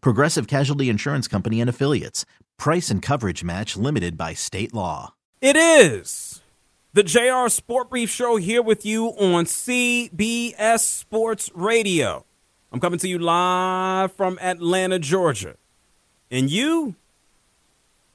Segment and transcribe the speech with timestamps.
[0.00, 2.24] Progressive Casualty Insurance Company and Affiliates.
[2.58, 5.14] Price and coverage match limited by state law.
[5.40, 6.42] It is
[6.92, 12.24] the JR Sport Brief Show here with you on CBS Sports Radio.
[12.72, 15.56] I'm coming to you live from Atlanta, Georgia.
[16.30, 16.94] And you,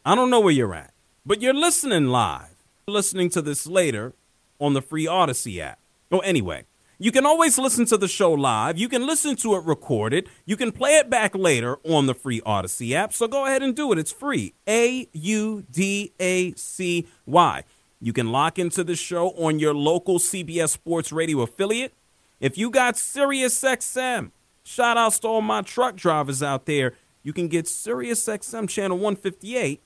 [0.03, 0.93] I don't know where you're at,
[1.25, 2.55] but you're listening live.
[2.87, 4.13] listening to this later
[4.59, 5.79] on the free Audacy app.
[6.11, 6.65] Oh, anyway,
[7.01, 8.77] you can always listen to the show live.
[8.77, 10.29] You can listen to it recorded.
[10.45, 13.11] You can play it back later on the free Audacy app.
[13.11, 13.97] So go ahead and do it.
[13.97, 14.53] It's free.
[14.69, 17.63] A U D A C Y.
[17.99, 21.95] You can lock into the show on your local CBS Sports Radio affiliate.
[22.39, 24.29] If you got Sirius XM,
[24.61, 26.93] shout outs to all my truck drivers out there.
[27.23, 29.81] You can get Sirius XM channel 158,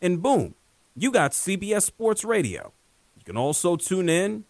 [0.00, 0.54] and boom,
[0.94, 2.72] you got CBS Sports Radio.
[3.16, 4.44] You can also tune in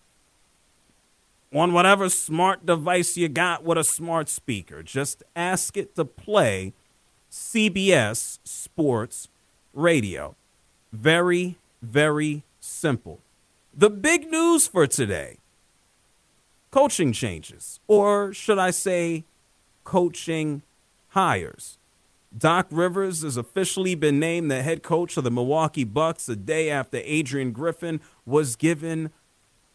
[1.55, 4.83] on whatever smart device you got with a smart speaker.
[4.83, 6.72] Just ask it to play
[7.31, 9.28] CBS Sports
[9.75, 10.36] Radio.
[10.92, 13.20] Very, very simple.
[13.75, 15.39] The big news for today
[16.70, 19.24] coaching changes, or should I say,
[19.85, 20.62] coaching
[21.08, 21.79] hires.
[22.36, 26.70] Doc Rivers has officially been named the head coach of the Milwaukee Bucks a day
[26.70, 29.11] after Adrian Griffin was given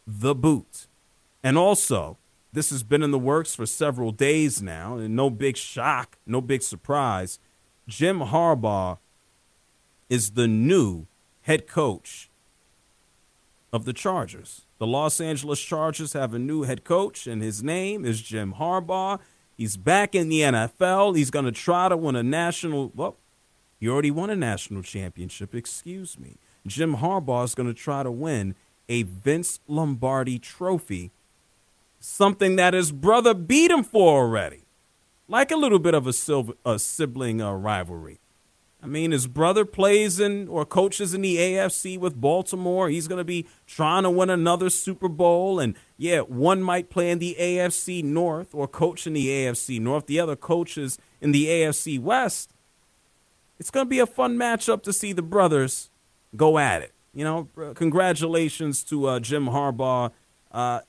[0.04, 0.87] the boot.
[1.42, 2.18] And also,
[2.52, 6.40] this has been in the works for several days now, and no big shock, no
[6.40, 7.38] big surprise.
[7.86, 8.98] Jim Harbaugh
[10.08, 11.06] is the new
[11.42, 12.30] head coach
[13.72, 14.62] of the Chargers.
[14.78, 19.18] The Los Angeles Chargers have a new head coach, and his name is Jim Harbaugh.
[19.56, 21.16] He's back in the NFL.
[21.16, 22.92] He's going to try to win a national.
[22.94, 23.16] Well,
[23.80, 25.54] he already won a national championship.
[25.54, 26.36] Excuse me.
[26.66, 28.54] Jim Harbaugh is going to try to win
[28.88, 31.10] a Vince Lombardi trophy,
[32.00, 34.64] something that his brother beat him for already.
[35.26, 38.20] Like a little bit of a, silver, a sibling uh, rivalry.
[38.80, 42.88] I mean, his brother plays in or coaches in the AFC with Baltimore.
[42.88, 45.58] He's going to be trying to win another Super Bowl.
[45.58, 50.06] And yeah, one might play in the AFC North or coach in the AFC North.
[50.06, 52.52] The other coaches in the AFC West.
[53.58, 55.90] It's going to be a fun matchup to see the brothers
[56.36, 56.92] go at it.
[57.12, 60.12] You know, congratulations to uh, Jim Harbaugh.
[60.52, 60.80] Uh,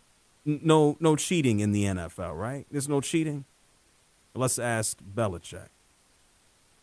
[0.45, 2.66] no, no cheating in the NFL, right?
[2.72, 3.45] There's no cheating.
[4.33, 5.69] Let's ask Belichick.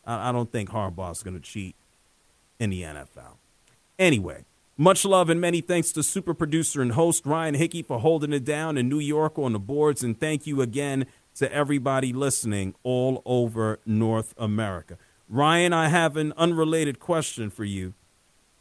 [0.04, 1.74] I, I don't think Harbaugh's going to cheat
[2.58, 3.36] in the NFL.
[3.98, 4.44] Anyway,
[4.76, 8.44] much love and many thanks to super producer and host Ryan Hickey for holding it
[8.44, 10.02] down in New York on the boards.
[10.02, 11.06] And thank you again
[11.36, 14.98] to everybody listening all over North America.
[15.28, 17.94] Ryan, I have an unrelated question for you.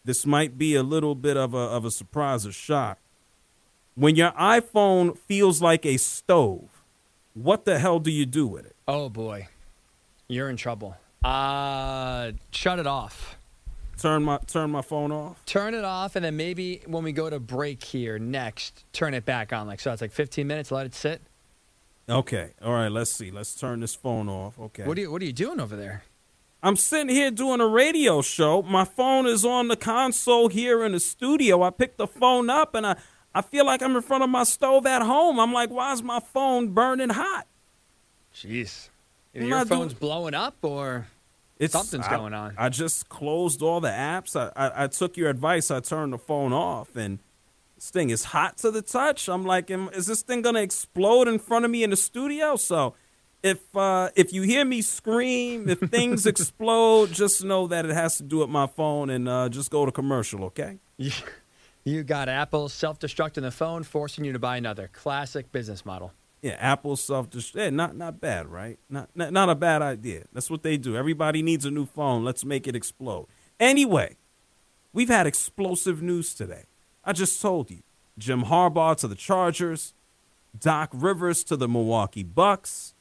[0.04, 3.00] This might be a little bit of a, of a surprise or shock.
[3.96, 6.84] When your iPhone feels like a stove,
[7.34, 8.76] what the hell do you do with it?
[8.88, 9.48] Oh boy,
[10.28, 10.98] you're in trouble.
[11.24, 13.38] Uh, shut it off.
[13.98, 15.44] Turn my turn my phone off.
[15.46, 19.24] Turn it off, and then maybe when we go to break here next, turn it
[19.24, 19.66] back on.
[19.66, 20.72] Like so, it's like 15 minutes.
[20.72, 21.22] Let it sit.
[22.10, 22.52] Okay.
[22.62, 22.92] All right.
[22.92, 23.32] Let's see.
[23.32, 24.60] Let's turn this phone off.
[24.60, 24.84] Okay.
[24.84, 26.04] What are you What are you doing over there?
[26.62, 28.62] I'm sitting here doing a radio show.
[28.62, 31.62] My phone is on the console here in the studio.
[31.62, 32.98] I picked the phone up, and I
[33.36, 35.42] I feel like I'm in front of my stove at home.
[35.42, 37.46] I'm like, why is my phone burning hot?
[38.34, 38.88] Jeez.
[39.34, 40.00] Your phone's doing...
[40.00, 41.08] blowing up, or
[41.60, 42.56] it's, Something's I, going on.
[42.58, 44.38] I just closed all the apps.
[44.40, 45.70] I, I, I, took your advice.
[45.70, 47.20] I turned the phone off, and
[47.76, 49.28] this thing is hot to the touch.
[49.28, 52.56] I'm like, am, is this thing gonna explode in front of me in the studio?
[52.56, 52.96] So,
[53.44, 58.16] if uh, if you hear me scream, if things explode, just know that it has
[58.18, 60.80] to do with my phone, and uh, just go to commercial, okay?
[61.88, 64.90] You got Apple self-destructing the phone, forcing you to buy another.
[64.92, 66.14] Classic business model.
[66.42, 67.56] Yeah, Apple self-destruct.
[67.56, 68.80] yeah, not not bad, right?
[68.90, 70.24] Not, not not a bad idea.
[70.34, 70.98] That's what they do.
[70.98, 72.24] Everybody needs a new phone.
[72.24, 73.28] Let's make it explode.
[73.60, 74.16] Anyway,
[74.94, 76.64] we've had explosive news today.
[77.04, 77.84] I just told you
[78.18, 79.94] Jim Harbaugh to the Chargers,
[80.60, 82.96] Doc Rivers to the Milwaukee Bucks,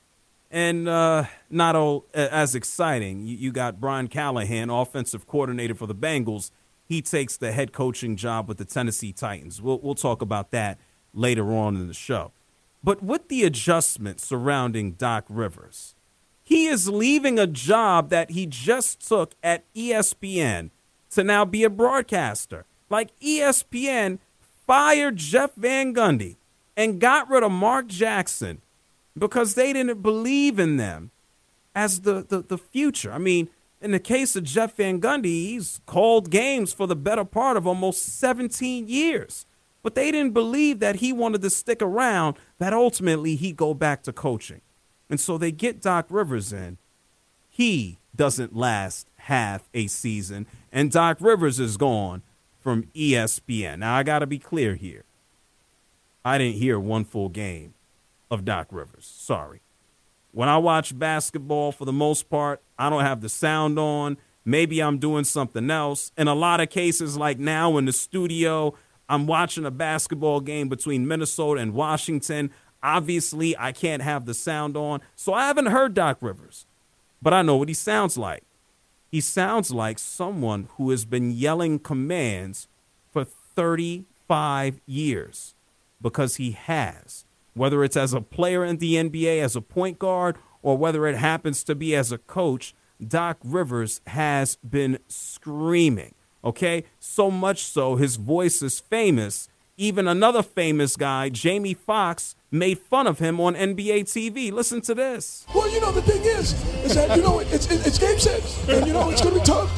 [0.50, 5.94] and uh, not all, as exciting, you, you got Brian Callahan, offensive coordinator for the
[5.94, 6.50] Bengals.
[6.86, 9.62] He takes the head coaching job with the Tennessee Titans.
[9.62, 10.78] We'll, we'll talk about that
[11.12, 12.32] later on in the show.
[12.82, 15.94] But with the adjustment surrounding Doc Rivers,
[16.42, 20.70] he is leaving a job that he just took at ESPN
[21.10, 22.66] to now be a broadcaster.
[22.90, 24.18] Like ESPN
[24.66, 26.36] fired Jeff Van Gundy
[26.76, 28.60] and got rid of Mark Jackson
[29.16, 31.10] because they didn't believe in them
[31.74, 33.12] as the, the, the future.
[33.12, 33.48] I mean,
[33.84, 37.66] in the case of Jeff Van Gundy, he's called games for the better part of
[37.66, 39.44] almost 17 years.
[39.82, 44.02] But they didn't believe that he wanted to stick around, that ultimately he'd go back
[44.04, 44.62] to coaching.
[45.10, 46.78] And so they get Doc Rivers in.
[47.50, 52.22] He doesn't last half a season, and Doc Rivers is gone
[52.58, 53.80] from ESPN.
[53.80, 55.04] Now, I got to be clear here.
[56.24, 57.74] I didn't hear one full game
[58.30, 59.04] of Doc Rivers.
[59.04, 59.60] Sorry.
[60.34, 64.16] When I watch basketball, for the most part, I don't have the sound on.
[64.44, 66.10] Maybe I'm doing something else.
[66.18, 68.74] In a lot of cases, like now in the studio,
[69.08, 72.50] I'm watching a basketball game between Minnesota and Washington.
[72.82, 76.66] Obviously, I can't have the sound on, so I haven't heard Doc Rivers,
[77.22, 78.42] but I know what he sounds like.
[79.08, 82.66] He sounds like someone who has been yelling commands
[83.12, 85.54] for 35 years
[86.02, 90.36] because he has, whether it's as a player in the NBA, as a point guard,
[90.62, 92.74] or whether it happens to be as a coach.
[93.06, 96.14] Doc Rivers has been screaming.
[96.44, 99.48] Okay, so much so his voice is famous.
[99.76, 104.52] Even another famous guy, Jamie Foxx, made fun of him on NBA TV.
[104.52, 105.46] Listen to this.
[105.54, 106.52] Well, you know the thing is,
[106.84, 109.70] is that you know it's it's game six, and you know it's gonna be tough.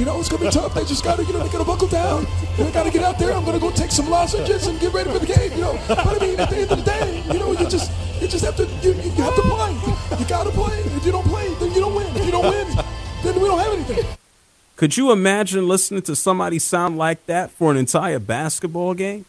[0.00, 0.72] You know it's gonna be tough.
[0.72, 2.26] They just gotta you know they gotta buckle down.
[2.56, 3.34] They gotta get out there.
[3.34, 5.52] I'm gonna go take some lozenges and get ready for the game.
[5.52, 7.92] You know, but I mean at the end of the day, you know you just
[8.18, 10.18] you just have to you, you have to play.
[10.18, 10.78] You gotta play.
[10.78, 12.16] If you don't play, then you don't win.
[12.16, 12.66] If you don't win,
[13.22, 14.06] then we don't have anything.
[14.76, 19.26] Could you imagine listening to somebody sound like that for an entire basketball game?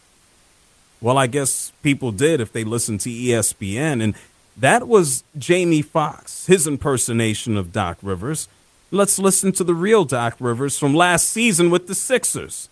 [1.02, 4.02] Well, I guess people did if they listened to ESPN.
[4.02, 4.14] And
[4.56, 8.48] that was Jamie Foxx, his impersonation of Doc Rivers.
[8.94, 12.68] Let's listen to the real Doc Rivers from last season with the Sixers.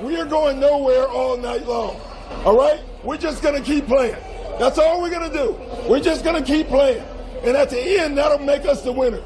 [0.00, 2.00] We are going nowhere all night long.
[2.44, 2.80] All right?
[3.02, 4.14] We're just going to keep playing.
[4.60, 5.58] That's all we're going to do.
[5.88, 7.04] We're just going to keep playing.
[7.42, 9.20] And at the end, that'll make us the winner.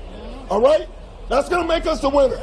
[0.49, 0.89] All right?
[1.29, 2.41] That's going to make us the winner.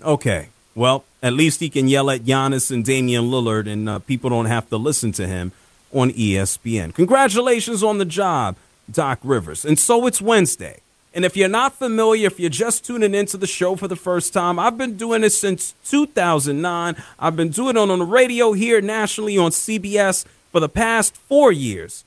[0.00, 0.50] Okay.
[0.76, 4.46] Well, at least he can yell at Giannis and Damian Lillard, and uh, people don't
[4.46, 5.50] have to listen to him
[5.92, 6.94] on ESPN.
[6.94, 8.54] Congratulations on the job,
[8.88, 9.64] Doc Rivers.
[9.64, 10.82] And so it's Wednesday.
[11.16, 14.34] And if you're not familiar, if you're just tuning into the show for the first
[14.34, 16.94] time, I've been doing this since 2009.
[17.18, 21.50] I've been doing it on the radio here nationally on CBS for the past four
[21.50, 22.04] years.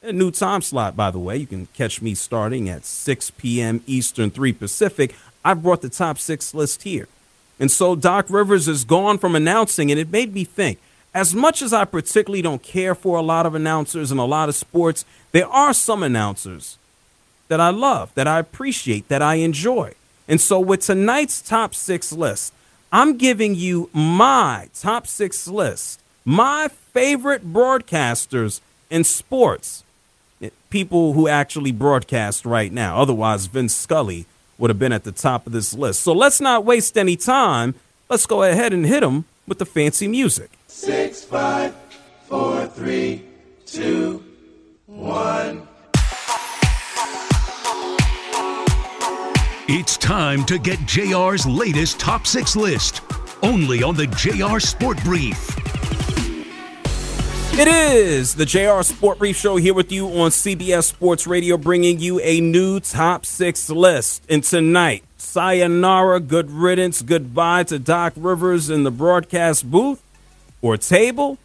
[0.00, 1.38] A new time slot, by the way.
[1.38, 3.82] You can catch me starting at 6 p.m.
[3.88, 5.16] Eastern, 3 Pacific.
[5.44, 7.08] I've brought the top six list here.
[7.58, 10.78] And so Doc Rivers is gone from announcing, and it made me think.
[11.12, 14.48] As much as I particularly don't care for a lot of announcers and a lot
[14.48, 16.78] of sports, there are some announcers
[17.52, 19.92] that I love, that I appreciate, that I enjoy.
[20.26, 22.54] And so with tonight's top six list,
[22.90, 29.84] I'm giving you my top six list, my favorite broadcasters in sports,
[30.70, 32.96] people who actually broadcast right now.
[32.96, 34.24] Otherwise, Vin Scully
[34.56, 36.00] would have been at the top of this list.
[36.00, 37.74] So let's not waste any time.
[38.08, 40.50] Let's go ahead and hit them with the fancy music.
[40.68, 41.74] Six, five,
[42.28, 43.24] four, three,
[43.66, 44.24] two,
[44.86, 45.68] one.
[49.74, 53.00] It's time to get JR's latest top six list,
[53.42, 55.48] only on the JR Sport Brief.
[57.58, 62.00] It is the JR Sport Brief Show here with you on CBS Sports Radio, bringing
[62.00, 64.22] you a new top six list.
[64.28, 70.02] And tonight, sayonara, good riddance, goodbye to Doc Rivers in the broadcast booth
[70.60, 71.38] or table.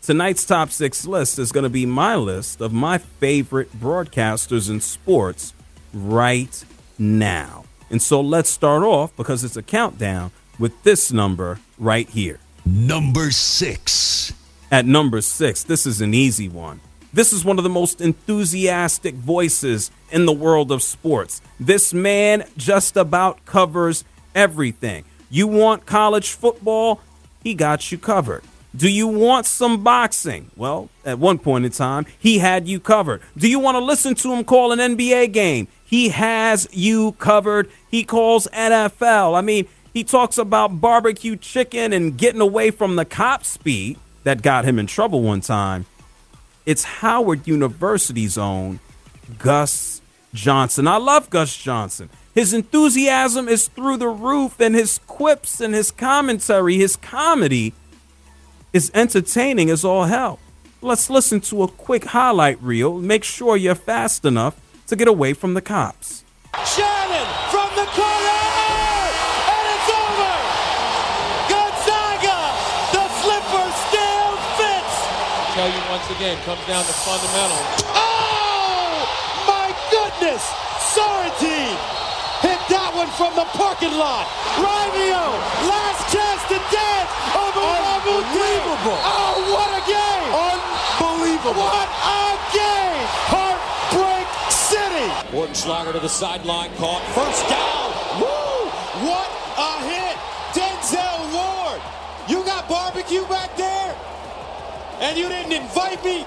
[0.00, 4.80] Tonight's top six list is going to be my list of my favorite broadcasters in
[4.80, 5.52] sports
[5.92, 6.64] right
[6.98, 7.63] now.
[7.90, 12.38] And so let's start off because it's a countdown with this number right here.
[12.64, 14.32] Number six.
[14.70, 16.80] At number six, this is an easy one.
[17.12, 21.40] This is one of the most enthusiastic voices in the world of sports.
[21.60, 25.04] This man just about covers everything.
[25.30, 27.00] You want college football?
[27.44, 28.42] He got you covered.
[28.74, 30.50] Do you want some boxing?
[30.56, 33.22] Well, at one point in time, he had you covered.
[33.36, 35.68] Do you want to listen to him call an NBA game?
[35.94, 37.70] He has you covered.
[37.88, 39.38] He calls NFL.
[39.38, 44.42] I mean, He talks about barbecue chicken and getting away from the cop speed that
[44.42, 45.86] got him in trouble one time.
[46.66, 48.80] It's Howard University's own
[49.38, 50.02] Gus
[50.34, 50.88] Johnson.
[50.88, 52.10] I love Gus Johnson.
[52.34, 57.72] His enthusiasm is through the roof, and his quips and his commentary, his comedy
[58.72, 60.40] is entertaining as all hell.
[60.82, 62.98] Let's listen to a quick highlight reel.
[62.98, 66.24] Make sure you're fast enough to get away from the cops.
[66.64, 68.42] Shannon from the corner,
[69.50, 70.34] and it's over.
[71.50, 72.40] Gonzaga,
[72.94, 74.94] the slipper still fits.
[75.56, 77.68] Tell you once again, comes down to fundamentals.
[77.96, 79.02] Oh
[79.48, 80.42] my goodness!
[80.94, 81.78] Sorrentine
[82.44, 84.28] hit that one from the parking lot.
[84.60, 85.24] Rivio,
[85.66, 87.64] last chance to dance over
[88.04, 89.00] Unbelievable.
[89.00, 90.28] Oh, what a game!
[91.00, 91.62] Unbelievable.
[91.62, 93.43] What a game!
[95.34, 95.92] City.
[95.92, 97.90] To the sideline, caught first down.
[98.22, 98.70] Woo!
[99.02, 100.16] What a hit!
[100.54, 101.82] Denzel Ward!
[102.28, 103.96] You got barbecue back there?
[105.00, 106.22] And you didn't invite me?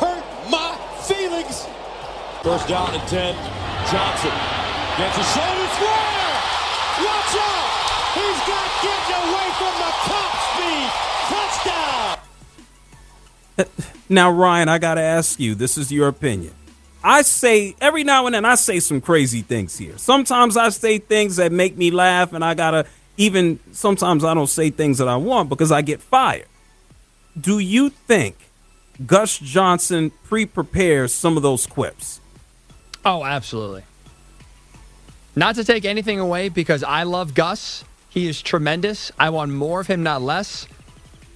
[0.00, 1.66] Hurt my feelings.
[2.42, 3.34] First down and 10.
[3.92, 4.32] Johnson
[4.96, 6.32] gets a shoulder Square!
[7.04, 7.68] Watch out!
[8.16, 10.88] He's got getting away from the top speed.
[11.28, 12.16] Touchdown!
[14.08, 16.54] Now, Ryan, I got to ask you this is your opinion.
[17.02, 19.96] I say every now and then I say some crazy things here.
[19.96, 24.34] Sometimes I say things that make me laugh, and I got to even sometimes I
[24.34, 26.46] don't say things that I want because I get fired.
[27.38, 28.36] Do you think
[29.06, 32.20] Gus Johnson pre prepares some of those quips?
[33.04, 33.84] Oh, absolutely.
[35.36, 37.84] Not to take anything away because I love Gus.
[38.10, 39.12] He is tremendous.
[39.18, 40.66] I want more of him, not less.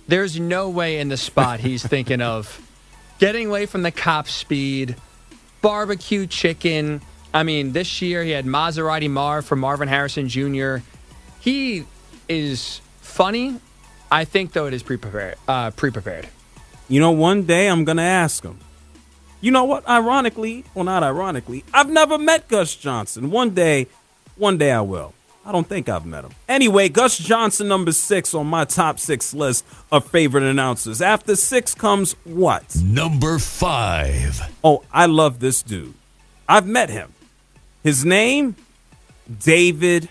[0.08, 2.60] There's no way in the spot he's thinking of
[3.18, 4.96] getting away from the cop speed,
[5.64, 7.00] barbecue chicken.
[7.32, 10.76] I mean, this year he had Maserati Marv from Marvin Harrison Jr.
[11.40, 11.86] He
[12.28, 13.58] is funny.
[14.12, 15.36] I think, though, it is pre-prepared.
[15.48, 16.28] Uh, pre-prepared.
[16.86, 18.58] You know, one day I'm to ask him.
[19.40, 19.88] You know what?
[19.88, 23.30] Ironically, well, not ironically, I've never met Gus Johnson.
[23.30, 23.86] One day,
[24.36, 25.13] one day I will.
[25.46, 26.32] I don't think I've met him.
[26.48, 31.02] Anyway, Gus Johnson, number six on my top six list of favorite announcers.
[31.02, 32.76] After six comes what?
[32.82, 34.40] Number five.
[34.64, 35.92] Oh, I love this dude.
[36.48, 37.12] I've met him.
[37.82, 38.56] His name?
[39.38, 40.08] David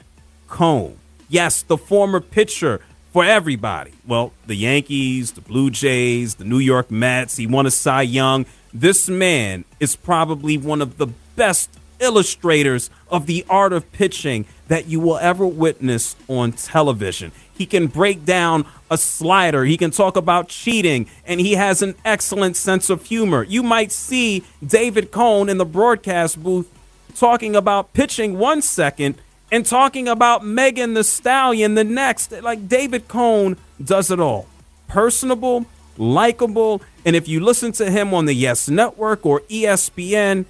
[0.48, 0.98] Cone.
[1.30, 3.94] Yes, the former pitcher for everybody.
[4.06, 7.38] Well, the Yankees, the Blue Jays, the New York Mets.
[7.38, 8.46] He won a Cy Young.
[8.72, 14.88] This man is probably one of the best illustrators of the art of pitching that
[14.88, 17.32] you will ever witness on television.
[17.56, 21.96] He can break down a slider, he can talk about cheating, and he has an
[22.06, 23.44] excellent sense of humor.
[23.44, 26.70] You might see David Cone in the broadcast booth
[27.16, 29.16] talking about pitching one second
[29.52, 32.32] and talking about Megan Thee Stallion the next.
[32.32, 34.48] Like David Cone does it all.
[34.88, 35.66] Personable,
[35.98, 40.46] likable, and if you listen to him on the Yes Network or ESPN,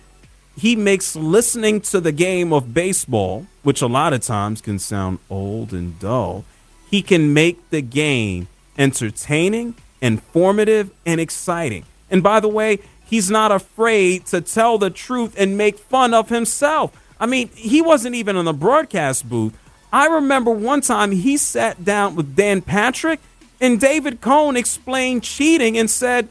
[0.55, 5.19] he makes listening to the game of baseball, which a lot of times can sound
[5.29, 6.45] old and dull,
[6.89, 11.85] he can make the game entertaining, informative, and exciting.
[12.11, 16.29] And by the way, he's not afraid to tell the truth and make fun of
[16.29, 16.91] himself.
[17.19, 19.57] I mean, he wasn't even in the broadcast booth.
[19.91, 23.19] I remember one time he sat down with Dan Patrick
[23.61, 26.27] and David Cone explained cheating and said,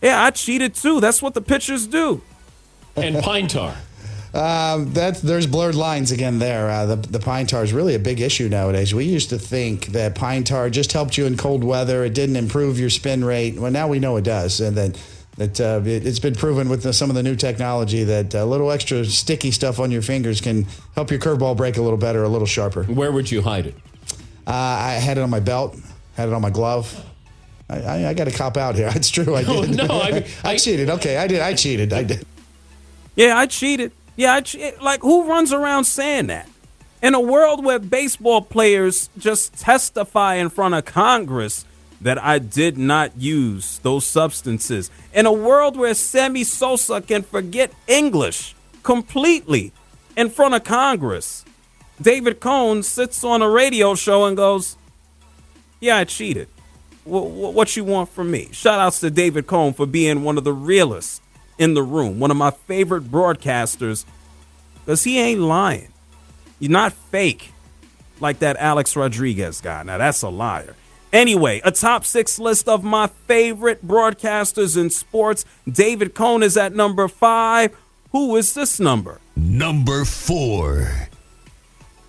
[0.00, 1.00] Yeah, I cheated too.
[1.00, 2.22] That's what the pitchers do.
[2.96, 3.74] And pine tar.
[4.34, 6.68] Um, that's there's blurred lines again there.
[6.70, 8.94] Uh, the the pine tar is really a big issue nowadays.
[8.94, 12.04] We used to think that pine tar just helped you in cold weather.
[12.04, 13.56] It didn't improve your spin rate.
[13.58, 14.94] Well, now we know it does, and then
[15.38, 18.44] that uh, it, has been proven with the, some of the new technology that a
[18.44, 22.22] little extra sticky stuff on your fingers can help your curveball break a little better,
[22.24, 22.84] a little sharper.
[22.84, 23.74] Where would you hide it?
[24.46, 25.76] Uh, I had it on my belt,
[26.14, 27.04] had it on my glove.
[27.68, 28.90] I, I, I got to cop out here.
[28.94, 29.34] It's true.
[29.34, 29.76] I No, did.
[29.76, 30.88] no, I mean, I, I- cheated.
[30.90, 31.40] Okay, I did.
[31.40, 31.92] I cheated.
[31.92, 32.26] I did.
[33.16, 33.92] Yeah, I cheated.
[34.16, 36.48] Yeah, I che- like who runs around saying that?
[37.02, 41.64] In a world where baseball players just testify in front of Congress
[42.00, 44.90] that I did not use those substances.
[45.14, 49.72] In a world where Sammy Sosa can forget English completely
[50.16, 51.44] in front of Congress,
[52.00, 54.76] David Cone sits on a radio show and goes,
[55.80, 56.48] "Yeah, I cheated.
[57.04, 60.36] Wh- wh- what you want from me?" Shout outs to David Cone for being one
[60.38, 61.22] of the realest
[61.58, 64.04] in the room, one of my favorite broadcasters,
[64.84, 65.92] because he ain't lying.
[66.58, 67.52] You're not fake
[68.20, 69.82] like that Alex Rodriguez guy.
[69.82, 70.74] Now, that's a liar.
[71.12, 75.44] Anyway, a top six list of my favorite broadcasters in sports.
[75.70, 77.76] David Cone is at number five.
[78.12, 79.20] Who is this number?
[79.34, 81.08] Number four.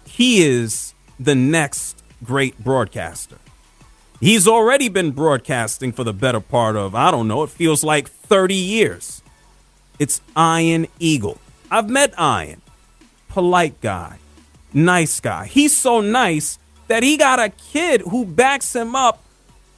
[0.05, 3.37] He is the next great broadcaster.
[4.19, 8.09] He's already been broadcasting for the better part of, I don't know, it feels like
[8.09, 9.21] 30 years.
[9.99, 11.39] It's Ian Eagle.
[11.71, 12.61] I've met Ian.
[13.29, 14.17] Polite guy,
[14.73, 15.45] nice guy.
[15.45, 19.21] He's so nice that he got a kid who backs him up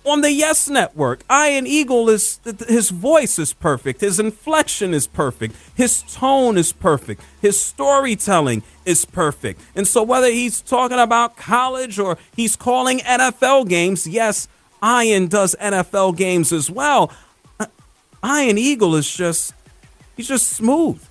[0.06, 1.24] on the Yes Network.
[1.32, 7.22] Ian Eagle is his voice is perfect, his inflection is perfect, his tone is perfect,
[7.42, 9.62] his storytelling is perfect.
[9.76, 14.48] And so whether he's talking about college or he's calling NFL games, yes,
[14.84, 17.12] Ian does NFL games as well.
[17.60, 17.66] Uh,
[18.24, 19.54] Ian Eagle is just
[20.20, 21.02] he's just smooth.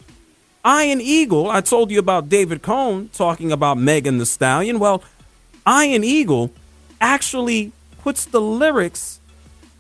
[0.66, 4.78] Ian Eagle, I told you about David Cone talking about Megan Thee Stallion.
[4.78, 5.02] Well,
[5.66, 6.52] Ian Eagle
[7.00, 7.72] actually
[8.02, 9.20] puts the lyrics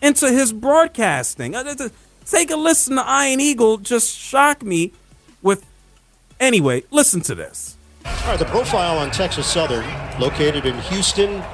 [0.00, 1.54] into his broadcasting.
[1.54, 1.90] Uh,
[2.24, 4.94] take a listen to Ian Eagle just shock me
[5.42, 5.66] with.
[6.40, 7.76] Anyway, listen to this.
[8.06, 9.84] All right, the profile on Texas Southern,
[10.18, 11.44] located in Houston,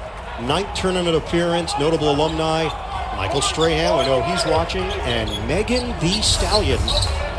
[0.47, 2.69] ninth tournament appearance, notable alumni.
[3.17, 6.79] Michael Strahan, we know he's watching, and Megan Thee Stallion.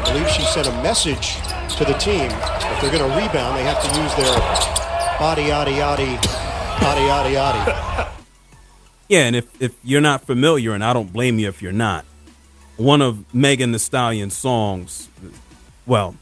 [0.06, 1.34] I believe she sent a message
[1.78, 2.30] to the team.
[2.30, 4.38] If they're going to rebound, they have to use their
[5.18, 8.12] body, yaddy, yaddy, body, yaddy, yaddy.
[9.08, 12.04] Yeah, and if, if you're not familiar, and I don't blame you if you're not,
[12.76, 15.08] one of Megan Thee Stallion's songs,
[15.86, 16.16] well,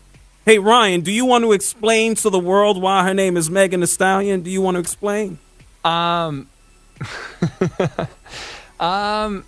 [0.45, 3.81] hey, Ryan, do you want to explain to the world why her name is Megan
[3.81, 4.43] Thee Stallion?
[4.43, 5.39] Do you want to explain?
[5.83, 6.49] Um,
[8.81, 9.45] um,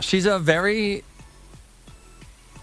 [0.00, 1.04] she's a very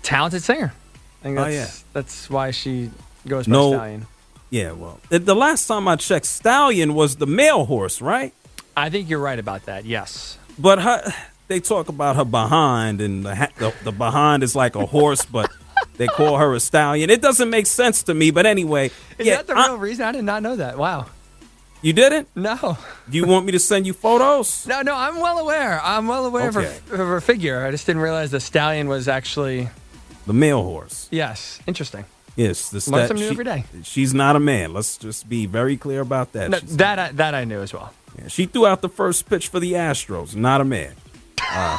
[0.01, 0.74] talented singer.
[1.22, 1.68] I think Oh, that's, yeah.
[1.94, 2.90] that's why she
[3.28, 3.74] goes by No.
[3.74, 4.08] Stallion.
[4.50, 8.34] Yeah, well, the- last time I checked, Stallion was the male horse, right?
[8.75, 9.86] I think you're right about that.
[9.86, 10.38] Yes.
[10.60, 11.13] But her,
[11.48, 15.25] they talk about her behind, and the, ha- the the behind is like a horse,
[15.25, 15.50] but
[15.98, 17.10] they call her a stallion.
[17.10, 18.32] It doesn't make sense to me.
[18.32, 20.06] But anyway, Is yeah, that the I- real reason?
[20.06, 20.78] I did not know that.
[20.78, 21.06] Wow.
[21.82, 22.28] you didn't?
[22.36, 22.78] No.
[23.10, 24.66] Do you want me to send you photos?
[24.68, 25.80] No, no, I'm well aware.
[25.84, 26.77] I'm well aware Okay.
[26.77, 27.66] of, her, of her figure.
[27.66, 29.70] I just didn't realize the stallion was actually
[30.31, 31.09] The male horse.
[31.11, 32.05] yes, interesting.
[32.37, 33.65] Yes, the Learn stat- something new she- every day.
[33.83, 34.74] She's not a man.
[34.74, 36.50] Let's just be very clear about that.
[36.50, 37.91] No, that I, that I knew as well.
[38.17, 40.33] yeah, she threw out the first pitch for the Astros.
[40.33, 40.94] Not a man.
[41.51, 41.77] Uh,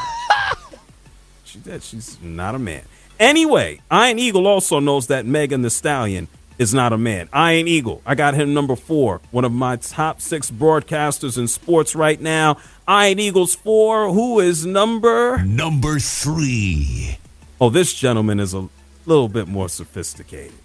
[1.44, 1.82] she did.
[1.82, 2.82] She's not a man.
[3.18, 7.30] Anyway, Ian Eagle also knows that Megan Thee Stallion is not a man.
[7.34, 11.94] Ian Eagle, I got him number four, one of my top six broadcasters in sports
[11.94, 12.58] right now.
[12.86, 14.12] Ian Eagle's four.
[14.12, 15.42] Who is number?
[15.42, 17.16] Number three.
[17.62, 18.68] Oh, this gentleman is a
[19.07, 20.59] little bit more sophisticated.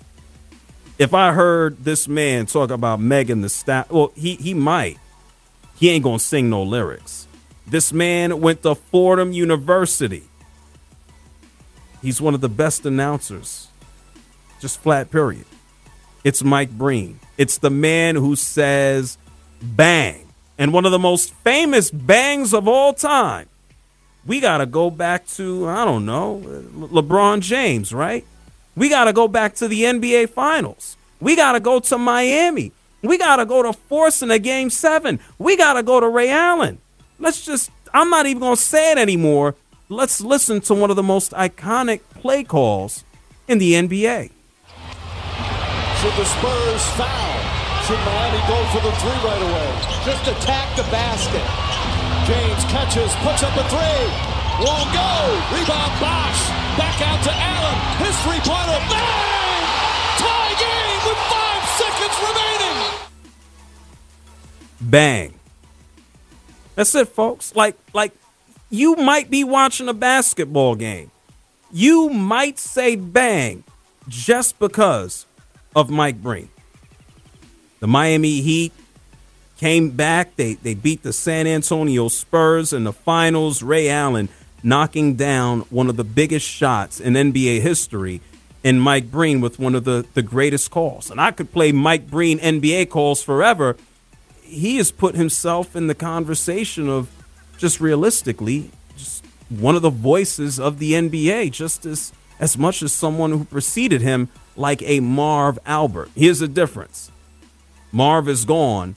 [0.97, 4.97] If I heard this man talk about Megan Thee Stallion, well, he, he might.
[5.75, 7.27] He ain't gonna sing no lyrics.
[7.67, 10.23] This man went to Fordham University.
[12.01, 13.67] He's one of the best announcers.
[14.59, 15.45] Just flat period.
[16.23, 17.19] It's Mike Breen.
[17.37, 19.19] It's the man who says
[19.61, 20.27] bang.
[20.57, 23.49] And one of the most famous bangs of all time.
[24.27, 26.41] We got to go back to, I don't know,
[26.75, 28.25] LeBron James, right?
[28.75, 30.97] We got to go back to the NBA Finals.
[31.21, 32.73] We got to go to Miami.
[33.01, 35.21] We got to go to forcing a game seven.
[35.39, 36.79] We got to go to Ray Allen.
[37.19, 39.55] Let's just, I'm not even going to say it anymore.
[39.87, 43.05] Let's listen to one of the most iconic play calls
[43.47, 44.31] in the NBA.
[46.01, 47.27] Should the Spurs foul?
[47.85, 50.03] Should Miami go for the three right away?
[50.03, 51.76] Just attack the basket.
[52.27, 54.03] James catches, puts up a three.
[54.59, 55.11] Won't go.
[55.55, 56.49] Rebound Bosh.
[56.77, 57.77] Back out to Allen.
[58.03, 58.79] His three-pointer.
[58.91, 59.63] Bang!
[60.19, 62.79] Tie game with five seconds remaining.
[64.81, 65.33] Bang.
[66.75, 67.55] That's it, folks.
[67.55, 68.11] Like, like
[68.69, 71.11] you might be watching a basketball game.
[71.71, 73.63] You might say bang
[74.09, 75.25] just because
[75.75, 76.49] of Mike Breen.
[77.79, 78.73] The Miami Heat
[79.57, 80.35] came back.
[80.35, 83.61] They they beat the San Antonio Spurs in the finals.
[83.61, 84.29] Ray Allen
[84.63, 88.21] knocking down one of the biggest shots in NBA history,
[88.63, 91.11] and Mike Breen with one of the, the greatest calls.
[91.11, 93.77] And I could play Mike Breen NBA calls forever.
[94.41, 97.09] He has put himself in the conversation of
[97.57, 102.91] just realistically, just one of the voices of the NBA, just as as much as
[102.91, 106.11] someone who preceded him, like a Marv Albert.
[106.15, 107.11] Here's the difference.
[107.91, 108.95] Marv is gone.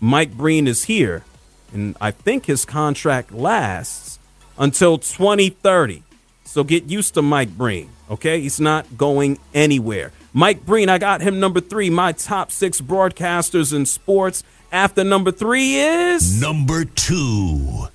[0.00, 1.24] Mike Breen is here.
[1.72, 4.18] And I think his contract lasts
[4.58, 6.02] until 2030.
[6.44, 8.40] So get used to Mike Breen, okay?
[8.40, 10.12] He's not going anywhere.
[10.32, 14.42] Mike Breen, I got him number three, my top six broadcasters in sports.
[14.70, 16.40] After number three is.
[16.40, 17.88] Number two.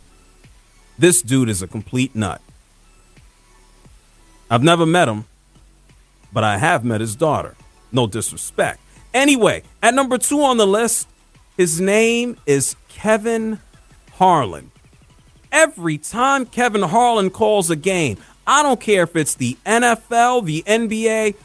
[0.98, 2.42] This dude is a complete nut.
[4.50, 5.26] I've never met him,
[6.32, 7.56] but I have met his daughter.
[7.92, 8.80] No disrespect.
[9.14, 11.08] Anyway, at number two on the list,
[11.56, 13.60] His name is Kevin
[14.14, 14.72] Harlan.
[15.52, 20.64] Every time Kevin Harlan calls a game, I don't care if it's the NFL, the
[20.66, 21.36] NBA,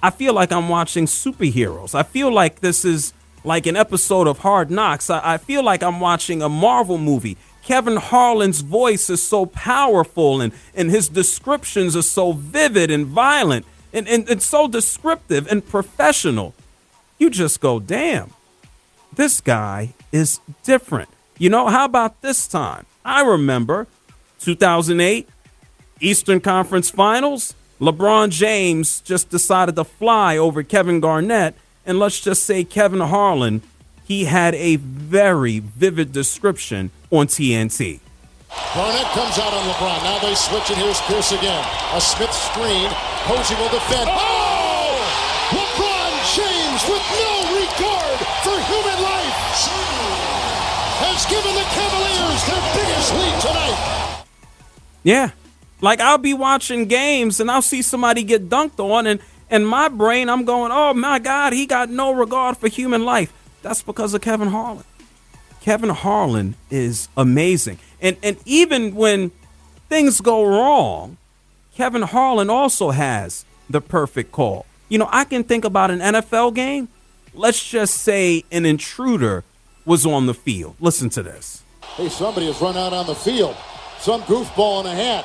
[0.00, 1.94] I feel like I'm watching superheroes.
[1.94, 5.10] I feel like this is like an episode of Hard Knocks.
[5.10, 7.36] I, I feel like I'm watching a Marvel movie.
[7.64, 13.66] Kevin Harlan's voice is so powerful and, and his descriptions are so vivid and violent
[13.92, 16.54] and, and, and so descriptive and professional.
[17.18, 18.32] You just go, damn,
[19.18, 21.08] this guy is different.
[21.38, 22.86] You know, how about this time?
[23.04, 23.88] I remember
[24.40, 25.28] 2008
[26.00, 27.54] Eastern Conference Finals.
[27.80, 31.54] LeBron James just decided to fly over Kevin Garnett.
[31.84, 33.62] And let's just say Kevin Harlan,
[34.04, 37.98] he had a very vivid description on TNT.
[38.74, 40.02] Garnett comes out on LeBron.
[40.04, 41.64] Now they switch, and here's Pierce again.
[41.92, 42.88] A Smith screen.
[43.26, 44.08] Posey will defend.
[44.10, 44.14] Oh!
[44.14, 44.58] oh!
[45.50, 49.08] LeBron James, with no regard for human life,
[51.00, 54.24] has given the Cavaliers their biggest lead tonight.
[55.02, 55.30] Yeah.
[55.80, 59.88] Like I'll be watching games and I'll see somebody get dunked on and in my
[59.88, 64.14] brain I'm going, "Oh my god, he got no regard for human life." That's because
[64.14, 64.84] of Kevin Harlan.
[65.60, 67.78] Kevin Harlan is amazing.
[68.00, 69.30] And and even when
[69.88, 71.16] things go wrong,
[71.74, 74.66] Kevin Harlan also has the perfect call.
[74.88, 76.88] You know, I can think about an NFL game.
[77.34, 79.44] Let's just say an intruder
[79.88, 80.76] was on the field.
[80.78, 81.62] Listen to this.
[81.96, 83.56] Hey, somebody has run out on the field.
[83.98, 85.24] Some goofball in a hat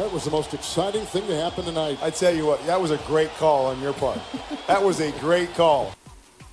[0.00, 1.98] that was the most exciting thing to happen tonight.
[2.00, 4.18] I tell you what, that was a great call on your part.
[4.66, 5.92] that was a great call.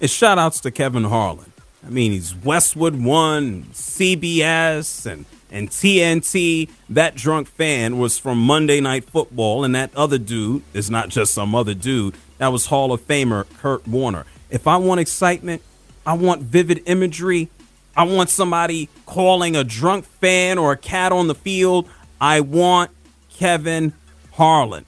[0.01, 1.53] It's shout outs to Kevin Harlan.
[1.85, 6.69] I mean, he's Westwood One, CBS, and, and TNT.
[6.89, 11.33] That drunk fan was from Monday Night Football, and that other dude is not just
[11.33, 12.15] some other dude.
[12.39, 14.25] That was Hall of Famer Kurt Warner.
[14.49, 15.61] If I want excitement,
[16.05, 17.47] I want vivid imagery.
[17.95, 21.89] I want somebody calling a drunk fan or a cat on the field.
[22.19, 22.91] I want
[23.37, 23.93] Kevin
[24.33, 24.85] Harlan.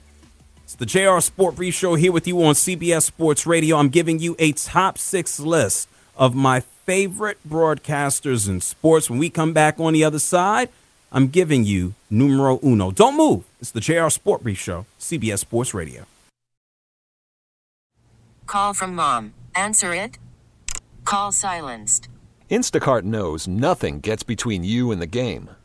[0.64, 3.76] It's the JR Sport Brief Show here with you on CBS Sports Radio.
[3.76, 9.08] I'm giving you a top six list of my favorite broadcasters in sports.
[9.08, 10.68] When we come back on the other side,
[11.12, 12.90] I'm giving you numero uno.
[12.90, 13.44] Don't move.
[13.60, 16.06] It's the JR Sport Brief Show, CBS Sports Radio.
[18.46, 19.32] Call from mom.
[19.54, 20.18] Answer it.
[21.04, 22.08] Call silenced.
[22.50, 25.50] Instacart knows nothing gets between you and the game.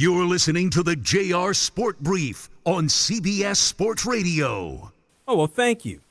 [0.00, 4.92] You're listening to the JR Sport Brief on CBS Sports Radio.
[5.26, 6.02] Oh, well, thank you.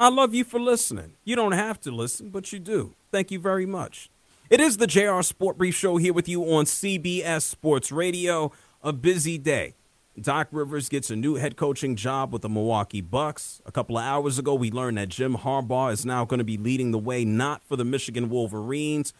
[0.00, 1.16] I love you for listening.
[1.24, 2.94] You don't have to listen, but you do.
[3.12, 4.08] Thank you very much.
[4.48, 8.50] It is the JR Sport Brief Show here with you on CBS Sports Radio.
[8.82, 9.74] A busy day.
[10.18, 13.60] Doc Rivers gets a new head coaching job with the Milwaukee Bucks.
[13.66, 16.56] A couple of hours ago, we learned that Jim Harbaugh is now going to be
[16.56, 19.12] leading the way not for the Michigan Wolverines,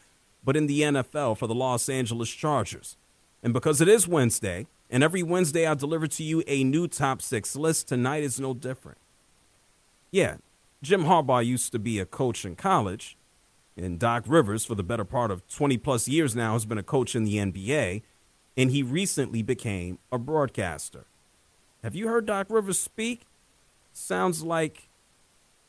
[0.43, 2.97] but in the NFL for the Los Angeles Chargers.
[3.45, 7.21] And because it is Wednesday, and every Wednesday I deliver to you a new top
[7.21, 8.97] six list, tonight is no different.
[10.11, 10.37] Yeah,
[10.83, 13.19] Jim Harbaugh used to be a coach in college,
[13.77, 16.83] and Doc Rivers, for the better part of 20 plus years now, has been a
[16.83, 18.01] coach in the NBA,
[18.57, 21.05] and he recently became a broadcaster.
[21.83, 23.27] Have you heard Doc Rivers speak?
[23.93, 24.89] Sounds like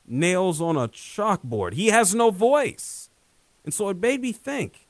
[0.07, 1.73] nails on a chalkboard.
[1.73, 3.09] He has no voice.
[3.65, 4.87] And so it made me think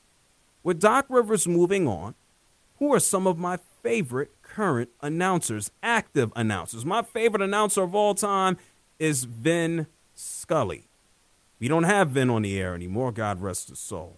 [0.62, 2.14] with Doc Rivers moving on,
[2.78, 6.84] who are some of my favorite current announcers, active announcers?
[6.84, 8.58] My favorite announcer of all time
[8.98, 10.88] is Vin Scully.
[11.58, 14.16] We don't have Vin on the air anymore, God rest his soul.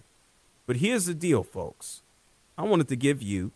[0.66, 2.02] But here's the deal, folks.
[2.56, 3.52] I wanted to give you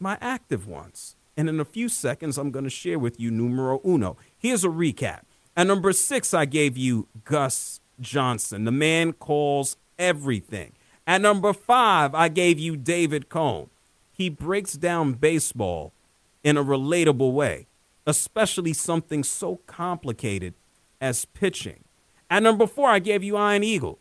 [0.00, 1.16] my active ones.
[1.36, 4.16] And in a few seconds, I'm going to share with you numero uno.
[4.36, 5.20] Here's a recap.
[5.56, 8.64] At number six, I gave you Gus Johnson.
[8.64, 10.72] The man calls everything.
[11.06, 13.70] At number five, I gave you David Cone.
[14.18, 15.92] He breaks down baseball
[16.42, 17.68] in a relatable way,
[18.04, 20.54] especially something so complicated
[21.00, 21.84] as pitching.
[22.28, 24.00] At number four, I gave you Ian Eagle.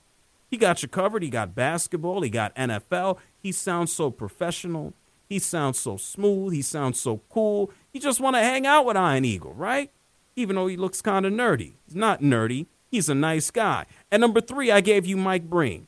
[0.49, 1.21] He got you covered.
[1.21, 2.21] He got basketball.
[2.21, 3.19] He got NFL.
[3.41, 4.93] He sounds so professional.
[5.30, 6.51] He sounds so smooth.
[6.51, 7.71] He sounds so cool.
[7.93, 9.91] You just want to hang out with Ian Eagle, right?
[10.36, 11.73] Even though he looks kind of nerdy.
[11.86, 12.65] He's not nerdy.
[12.89, 13.86] He's a nice guy.
[14.12, 15.88] At number three, I gave you Mike Breen.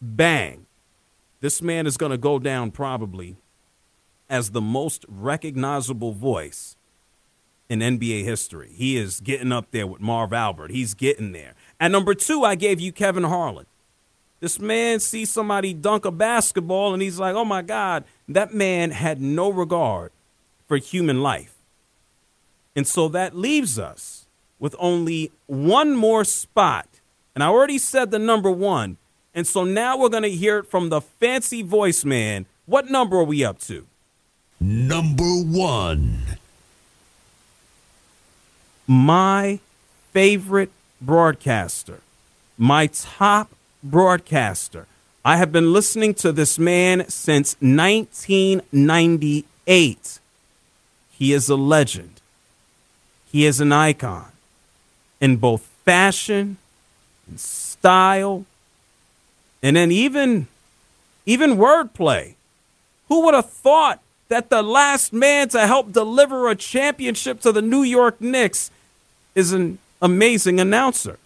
[0.00, 0.66] Bang.
[1.40, 3.36] This man is going to go down probably
[4.28, 6.76] as the most recognizable voice
[7.68, 8.72] in NBA history.
[8.74, 10.70] He is getting up there with Marv Albert.
[10.70, 11.54] He's getting there.
[11.78, 13.66] At number two, I gave you Kevin Harlan.
[14.40, 18.90] This man sees somebody dunk a basketball and he's like, oh my God, that man
[18.90, 20.12] had no regard
[20.66, 21.54] for human life.
[22.76, 24.26] And so that leaves us
[24.58, 26.88] with only one more spot.
[27.34, 28.96] And I already said the number one.
[29.38, 32.46] And so now we're going to hear it from the fancy voice man.
[32.66, 33.86] What number are we up to?
[34.58, 36.24] Number one.
[38.88, 39.60] My
[40.10, 42.00] favorite broadcaster,
[42.58, 44.88] my top broadcaster.
[45.24, 50.18] I have been listening to this man since 1998.
[51.12, 52.20] He is a legend.
[53.30, 54.32] He is an icon
[55.20, 56.56] in both fashion
[57.28, 58.44] and style
[59.62, 60.46] and then even
[61.26, 62.34] even wordplay.
[63.08, 67.62] Who would have thought that the last man to help deliver a championship to the
[67.62, 68.70] New York Knicks
[69.34, 71.18] is an amazing announcer?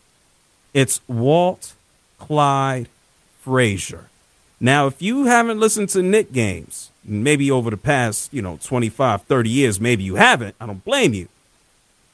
[0.74, 1.74] It's Walt
[2.18, 2.88] Clyde
[3.40, 4.08] Frazier.
[4.60, 9.22] Now, if you haven't listened to Knick games, maybe over the past, you know, 25,
[9.22, 11.28] 30 years, maybe you haven't, I don't blame you.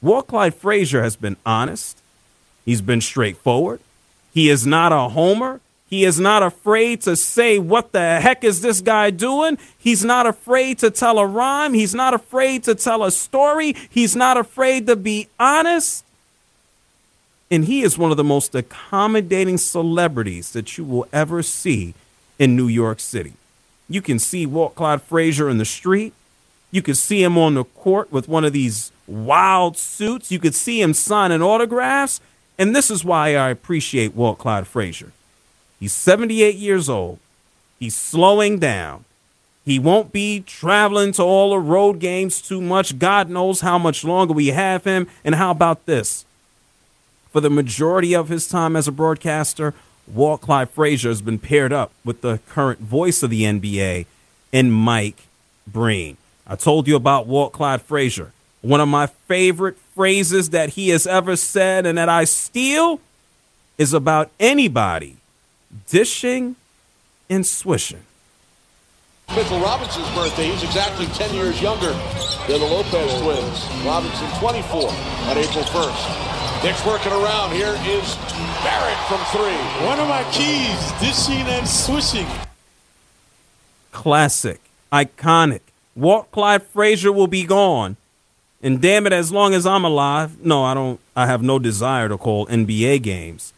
[0.01, 1.97] Walt Clyde Frazier has been honest.
[2.65, 3.81] He's been straightforward.
[4.33, 5.61] He is not a homer.
[5.89, 9.57] He is not afraid to say, What the heck is this guy doing?
[9.77, 11.73] He's not afraid to tell a rhyme.
[11.73, 13.75] He's not afraid to tell a story.
[13.89, 16.05] He's not afraid to be honest.
[17.49, 21.95] And he is one of the most accommodating celebrities that you will ever see
[22.37, 23.33] in New York City.
[23.89, 26.13] You can see Walt Clyde Frazier in the street.
[26.69, 30.31] You can see him on the court with one of these wild suits.
[30.31, 32.21] You could see him signing autographs.
[32.59, 35.11] And this is why I appreciate Walt Clyde Frazier.
[35.79, 37.19] He's 78 years old.
[37.79, 39.05] He's slowing down.
[39.65, 42.99] He won't be traveling to all the road games too much.
[42.99, 45.07] God knows how much longer we have him.
[45.23, 46.25] And how about this?
[47.31, 49.73] For the majority of his time as a broadcaster,
[50.07, 54.07] Walt Clyde Frazier has been paired up with the current voice of the NBA
[54.51, 55.27] and Mike
[55.67, 56.17] Breen.
[56.47, 58.31] I told you about Walt Clyde Frazier.
[58.61, 62.99] One of my favorite phrases that he has ever said and that I steal
[63.77, 65.17] is about anybody
[65.89, 66.55] dishing
[67.29, 68.03] and swishing.
[69.35, 70.47] Mitchell Robinson's birthday.
[70.47, 71.91] He's exactly 10 years younger
[72.47, 73.85] than the Lopez twins.
[73.85, 76.63] Robinson 24 on April 1st.
[76.63, 77.53] Knicks working around.
[77.53, 78.15] Here is
[78.63, 79.85] Barrett from three.
[79.85, 82.27] One of my keys, dishing and swishing.
[83.91, 84.59] Classic,
[84.91, 85.61] iconic.
[85.95, 87.97] Walt Clyde Frazier will be gone.
[88.61, 92.09] And damn it, as long as I'm alive, no, I don't, I have no desire
[92.09, 93.53] to call NBA games.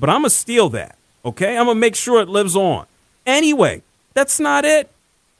[0.00, 0.96] But I'm going to steal that.
[1.24, 2.86] Okay, I'm gonna make sure it lives on.
[3.26, 3.82] Anyway,
[4.14, 4.90] that's not it.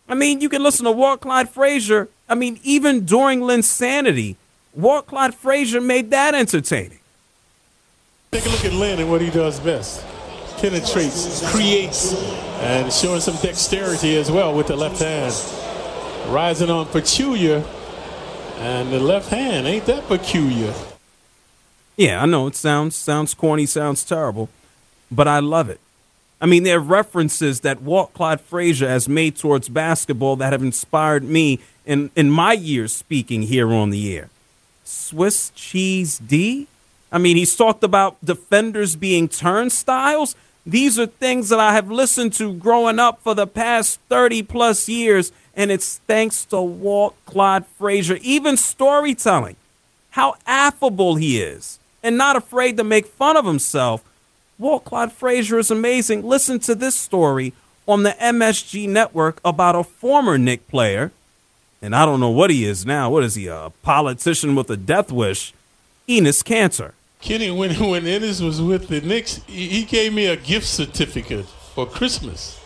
[0.09, 2.09] I mean, you can listen to Walt Clyde Frazier.
[2.29, 4.37] I mean, even during Linsanity,
[4.75, 6.99] Walt Clyde Frazier made that entertaining.
[8.31, 10.05] Take a look at Lin and what he does best.
[10.59, 12.15] Penetrates, creates,
[12.61, 15.35] and showing some dexterity as well with the left hand.
[16.31, 17.65] Rising on peculiar,
[18.59, 20.75] and the left hand ain't that peculiar.
[21.97, 24.51] Yeah, I know it sounds sounds corny, sounds terrible
[25.11, 25.81] but I love it.
[26.41, 30.63] I mean, there are references that Walt Clyde Frazier has made towards basketball that have
[30.63, 34.31] inspired me in, in my years speaking here on the air.
[34.85, 36.67] Swiss cheese D?
[37.13, 40.35] I mean, he's talked about defenders being turnstiles.
[40.65, 44.89] These are things that I have listened to growing up for the past 30 plus
[44.89, 48.19] years, and it's thanks to Walt Clyde Frazier.
[48.23, 49.57] Even storytelling,
[50.11, 54.05] how affable he is, and not afraid to make fun of himself.
[54.61, 56.23] Walt Clyde Frazier is amazing.
[56.23, 57.55] Listen to this story
[57.87, 61.13] on the MSG network about a former Knick player,
[61.81, 63.09] and I don't know what he is now.
[63.09, 65.55] What is he, a politician with a death wish?
[66.07, 66.93] Enes Kanter.
[67.23, 71.47] Kenny, when when Enes was with the Knicks, he, he gave me a gift certificate
[71.75, 72.61] for Christmas,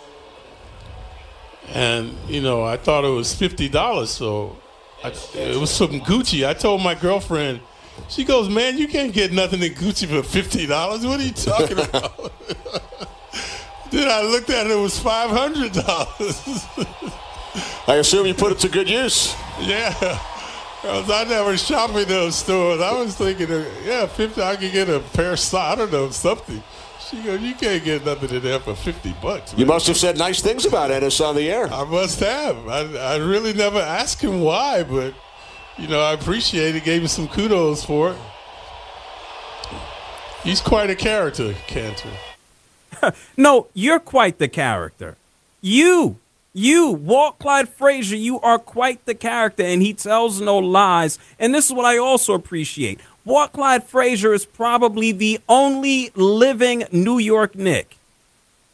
[1.69, 4.57] and you know I thought it was fifty dollars, so
[5.05, 6.45] I, it was some Gucci.
[6.45, 7.61] I told my girlfriend,
[8.09, 11.07] she goes, "Man, you can't get nothing in Gucci for fifty dollars.
[11.07, 12.33] What are you talking about?"
[13.91, 16.67] then I looked at it; it was five hundred dollars.
[17.87, 19.35] I assume you put it to good use.
[19.61, 19.95] Yeah.
[20.87, 22.81] I never shop in those stores.
[22.81, 24.43] I was thinking, uh, yeah, fifty.
[24.43, 25.73] I could get a pair of socks.
[25.73, 26.63] I don't know something.
[27.09, 29.55] She goes, you can't get nothing in there for fifty bucks.
[29.57, 31.73] You must have said nice things about Enes on the air.
[31.73, 32.69] I must have.
[32.69, 35.15] I, I really never asked him why, but
[35.79, 36.85] you know, I appreciate it.
[36.85, 38.17] Gave him some kudos for it.
[40.43, 43.15] He's quite a character, Kanter.
[43.37, 45.17] no, you're quite the character.
[45.61, 46.19] You
[46.57, 51.19] you, Walt Clyde Frazier, you are quite the character, and he tells no lies.
[51.37, 53.01] And this is what I also appreciate.
[53.25, 57.97] Walt Clyde Frazier is probably the only living New York Knick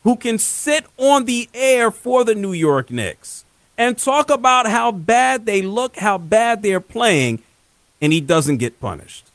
[0.02, 3.46] who can sit on the air for the New York Knicks
[3.80, 7.42] and talk about how bad they look, how bad they're playing,
[8.02, 9.26] and he doesn't get punished.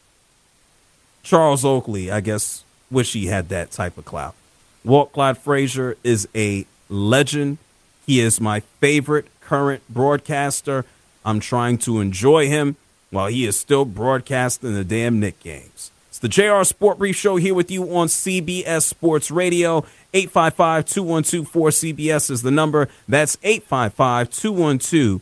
[1.24, 4.36] Charles Oakley, I guess, wish he had that type of clout.
[4.84, 7.58] Walt Clyde Frazier is a legend
[8.06, 10.86] he is my favorite current broadcaster.
[11.26, 12.76] I'm trying to enjoy him
[13.10, 15.90] while he is still broadcasting the damn Knick games.
[16.10, 19.86] It's the JR Sport Brief Show here with you on CBS Sports Radio.
[20.16, 22.88] 855 212 4CBS is the number.
[23.06, 25.22] That's 855 212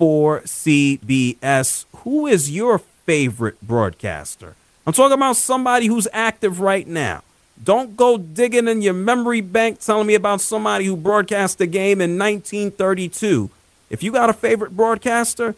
[0.00, 1.84] 4CBS.
[1.96, 4.56] Who is your favorite broadcaster?
[4.86, 7.22] I'm talking about somebody who's active right now.
[7.62, 12.00] Don't go digging in your memory bank telling me about somebody who broadcast a game
[12.00, 13.50] in 1932.
[13.90, 15.54] If you got a favorite broadcaster,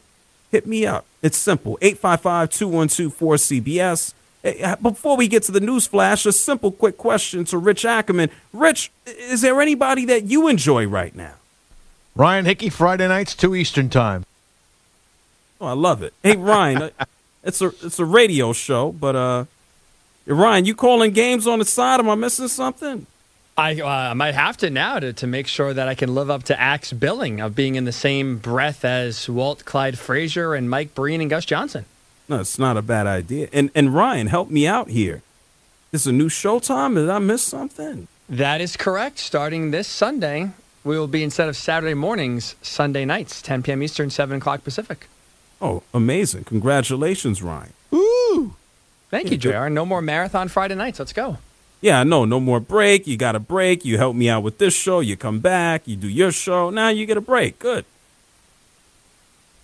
[0.51, 1.07] hit me up.
[1.23, 4.15] It's simple 855 212 4CBS.
[4.83, 8.29] Before we get to the news flash, a simple quick question to Rich Ackerman.
[8.53, 11.35] Rich, is there anybody that you enjoy right now?
[12.15, 14.27] Ryan Hickey, Friday nights, 2 Eastern Time.
[15.61, 16.13] Oh, I love it.
[16.23, 16.91] Hey, Ryan,
[17.43, 19.45] it's a it's a radio show, but uh,
[20.27, 22.01] Ryan, you calling games on the side?
[22.01, 23.07] Am I missing something?
[23.57, 26.29] I, uh, I might have to now to, to make sure that I can live
[26.29, 30.69] up to Axe billing of being in the same breath as Walt Clyde Frazier and
[30.69, 31.85] Mike Breen and Gus Johnson.
[32.29, 33.49] No, it's not a bad idea.
[33.53, 35.23] And and Ryan, help me out here.
[35.91, 36.95] This is a new Showtime.
[36.95, 38.09] Did I miss something?
[38.29, 39.19] That is correct.
[39.19, 40.51] Starting this Sunday,
[40.83, 43.83] we will be instead of Saturday mornings, Sunday nights, 10 p.m.
[43.83, 45.07] Eastern, 7 o'clock Pacific.
[45.61, 46.45] Oh, amazing!
[46.45, 47.73] Congratulations, Ryan.
[47.91, 48.57] Woo!
[49.11, 49.69] Thank you, JR.
[49.69, 50.99] No more marathon Friday nights.
[50.99, 51.39] Let's go.
[51.81, 53.07] Yeah, no, no more break.
[53.07, 53.85] You got a break.
[53.85, 55.01] You help me out with this show.
[55.01, 55.87] You come back.
[55.87, 56.71] You do your show.
[56.71, 57.59] Now you get a break.
[57.59, 57.85] Good.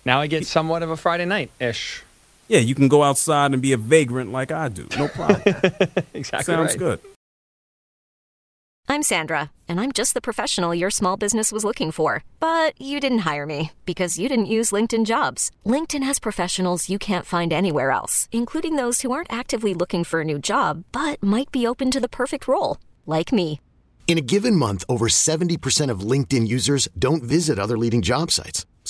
[0.05, 2.03] Now I get somewhat of a Friday night ish.
[2.51, 4.85] Yeah, you can go outside and be a vagrant like I do.
[4.97, 5.41] No problem.
[6.13, 6.53] exactly.
[6.53, 6.77] Sounds right.
[6.77, 6.99] good.
[8.89, 12.25] I'm Sandra, and I'm just the professional your small business was looking for.
[12.41, 15.49] But you didn't hire me because you didn't use LinkedIn jobs.
[15.65, 20.19] LinkedIn has professionals you can't find anywhere else, including those who aren't actively looking for
[20.19, 23.61] a new job but might be open to the perfect role, like me.
[24.07, 28.65] In a given month, over 70% of LinkedIn users don't visit other leading job sites.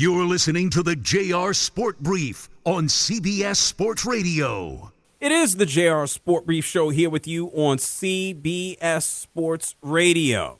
[0.00, 4.92] You're listening to the JR Sport Brief on CBS Sports Radio.
[5.20, 10.56] It is the JR Sport Brief Show here with you on CBS Sports Radio.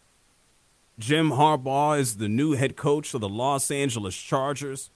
[0.98, 4.90] Jim Harbaugh is the new head coach of the Los Angeles Chargers.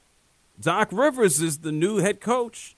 [0.61, 2.77] Doc Rivers is the new head coach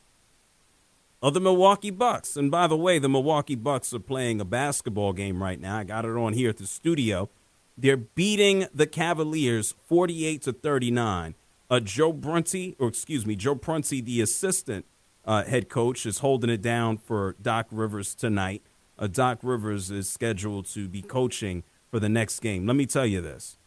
[1.20, 2.36] of the Milwaukee Bucks.
[2.36, 5.78] And by the way, the Milwaukee Bucks are playing a basketball game right now.
[5.78, 7.28] I got it on here at the studio.
[7.76, 11.34] They're beating the Cavaliers 48 to 39.
[11.68, 14.84] Uh, Joe Brunty, or excuse me, Joe Prunty, the assistant
[15.24, 18.62] uh, head coach, is holding it down for Doc Rivers tonight.
[18.98, 22.66] Uh, Doc Rivers is scheduled to be coaching for the next game.
[22.66, 23.58] Let me tell you this.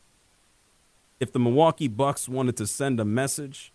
[1.19, 3.73] If the Milwaukee Bucks wanted to send a message,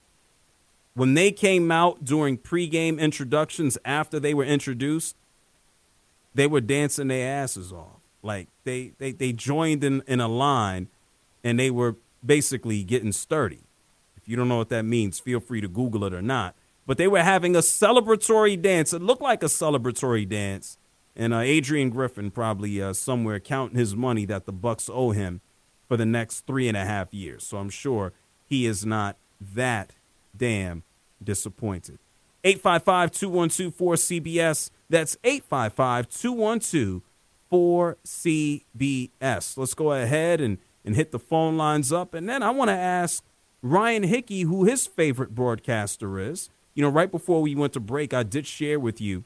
[0.94, 5.16] when they came out during pregame introductions after they were introduced,
[6.34, 8.00] they were dancing their asses off.
[8.22, 10.88] Like they they, they joined in, in a line
[11.42, 13.64] and they were basically getting sturdy.
[14.24, 16.54] If you don't know what that means, feel free to Google it or not.
[16.86, 18.94] But they were having a celebratory dance.
[18.94, 20.78] It looked like a celebratory dance.
[21.14, 25.42] And uh, Adrian Griffin probably uh, somewhere counting his money that the Bucks owe him
[25.88, 27.44] for the next three and a half years.
[27.44, 28.14] So I'm sure
[28.46, 29.92] he is not that
[30.34, 30.84] damn
[31.22, 31.98] disappointed.
[32.44, 34.70] 855 212 4CBS.
[34.88, 37.02] That's 855 212
[37.52, 39.58] 4CBS.
[39.58, 42.14] Let's go ahead and, and hit the phone lines up.
[42.14, 43.22] And then I want to ask
[43.64, 46.50] Ryan Hickey who his favorite broadcaster is.
[46.74, 49.24] You know, right before we went to break, I did share with you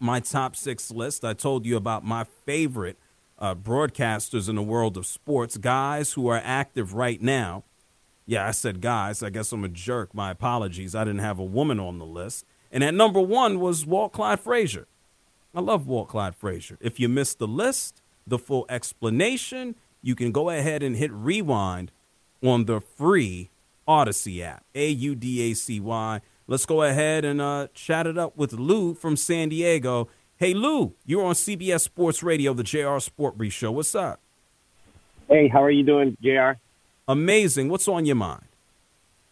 [0.00, 1.22] my top six list.
[1.22, 2.96] I told you about my favorite
[3.38, 7.64] uh, broadcasters in the world of sports, guys who are active right now.
[8.24, 9.22] Yeah, I said guys.
[9.22, 10.14] I guess I'm a jerk.
[10.14, 10.94] My apologies.
[10.94, 12.46] I didn't have a woman on the list.
[12.70, 14.86] And at number one was Walt Clyde Frazier.
[15.54, 16.78] I love Walt Clyde Frazier.
[16.80, 21.92] If you missed the list, the full explanation, you can go ahead and hit rewind
[22.42, 23.50] on the free
[23.86, 24.64] Audacy app.
[24.74, 26.20] A U D A C Y.
[26.46, 30.08] Let's go ahead and uh, chat it up with Lou from San Diego.
[30.36, 33.70] Hey, Lou, you're on CBS Sports Radio, the JR Sport Brief Show.
[33.70, 34.20] What's up?
[35.28, 36.52] Hey, how are you doing, JR?
[37.08, 37.68] Amazing.
[37.68, 38.44] What's on your mind?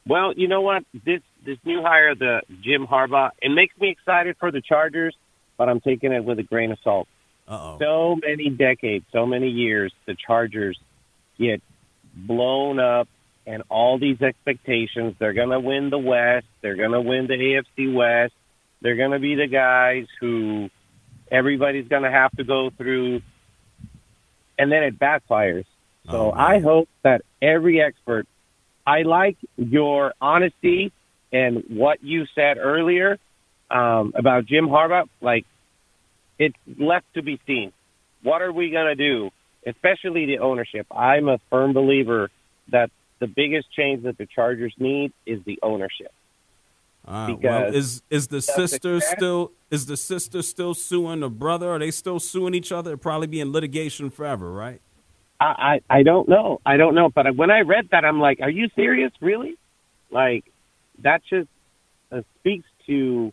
[0.07, 0.85] Well, you know what?
[1.05, 5.17] This this new hire, the Jim Harbaugh, it makes me excited for the Chargers,
[5.57, 7.09] but I'm taking it with a grain of salt.
[7.49, 7.79] Uh-oh.
[7.81, 10.79] So many decades, so many years, the Chargers
[11.39, 11.63] get
[12.15, 13.09] blown up
[13.47, 15.15] and all these expectations.
[15.19, 16.47] They're going to win the West.
[16.63, 18.35] They're going to win the AFC West.
[18.81, 20.71] They're going to be the guys who
[21.31, 23.23] everybody's going to have to go through.
[24.59, 25.65] And then it backfires.
[26.11, 28.27] So I hope that every expert,
[28.87, 30.93] I like your honesty
[31.33, 33.19] and what you said earlier
[33.71, 35.09] um, about Jim Harbaugh.
[35.21, 35.47] Like,
[36.39, 37.73] it's left to be seen.
[38.23, 39.31] What are we going to do?
[39.67, 40.87] Especially the ownership.
[40.91, 42.31] I'm a firm believer
[42.69, 46.13] that the biggest change that the Chargers need is the ownership.
[47.07, 51.71] Uh, Because well, is is the sister still is the sister still suing the brother?
[51.71, 52.91] Are they still suing each other?
[52.91, 54.81] They'll probably be in litigation forever, right?
[55.41, 56.61] I, I I don't know.
[56.65, 57.09] I don't know.
[57.09, 59.13] But when I read that, I'm like, are you serious?
[59.21, 59.57] Really?
[60.11, 60.45] Like,
[61.03, 61.49] that just
[62.13, 63.33] uh, speaks to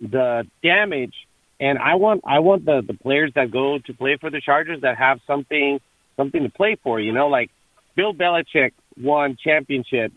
[0.00, 1.14] the damage.
[1.60, 4.80] And I want I want the the players that go to play for the Chargers
[4.80, 5.78] that have something
[6.16, 6.98] something to play for.
[6.98, 7.50] You know, like
[7.94, 10.16] Bill Belichick won championships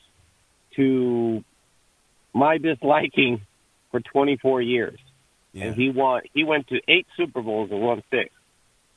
[0.78, 1.44] to
[2.34, 3.42] my disliking
[3.92, 4.98] for 24 years,
[5.54, 6.22] and he won.
[6.34, 8.32] He went to eight Super Bowls and won six.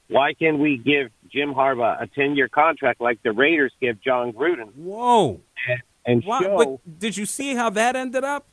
[0.08, 4.32] Why can't we give Jim Harbaugh a 10 year contract like the Raiders give Jon
[4.32, 4.72] Gruden?
[4.76, 5.40] Whoa!
[5.68, 6.80] And, and Why- show.
[6.98, 8.46] did you see how that ended up?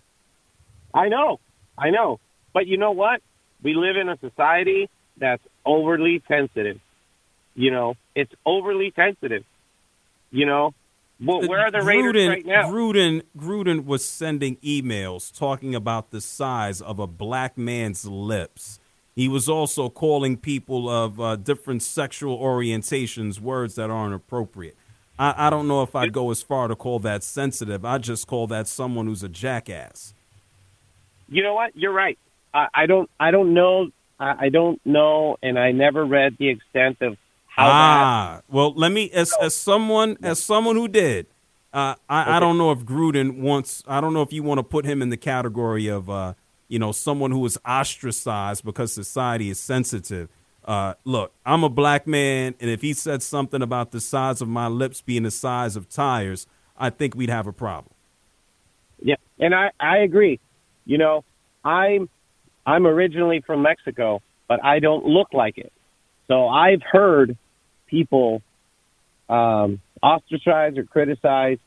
[0.96, 1.40] I know,
[1.78, 2.20] I know.
[2.54, 3.22] But you know what?
[3.64, 6.80] We live in a society that's overly sensitive.
[7.56, 9.44] You know, it's overly sensitive.
[10.32, 10.74] You know,
[11.24, 12.70] well, where are the Raiders Gruden, right now?
[12.70, 18.80] Gruden, Gruden was sending emails talking about the size of a black man's lips.
[19.16, 24.76] He was also calling people of uh, different sexual orientations words that aren't appropriate.
[25.20, 27.86] I, I don't know if I'd go as far to call that sensitive.
[27.86, 30.16] I just call that someone who's a jackass.
[31.30, 31.78] You know what?
[31.78, 32.18] You're right.
[32.54, 33.10] I, I don't.
[33.20, 33.90] I don't know.
[34.20, 38.92] I, I don't know, and I never read the extent of how ah, well, let
[38.92, 41.28] me as as someone as someone who did.
[41.74, 43.84] Uh, I, I don't know if Gruden wants.
[43.88, 46.34] I don't know if you want to put him in the category of uh,
[46.68, 50.30] you know someone who is ostracized because society is sensitive.
[50.66, 54.48] Uh, look, I'm a black man, and if he said something about the size of
[54.48, 56.48] my lips being the size of tires,
[56.78, 57.94] I think we'd have a problem.
[59.02, 60.40] Yeah, and I I agree.
[60.86, 61.24] You know,
[61.64, 62.10] I'm
[62.66, 65.72] I'm originally from Mexico, but I don't look like it.
[66.28, 67.38] So I've heard
[67.88, 68.42] people
[69.30, 71.58] um, ostracize or criticize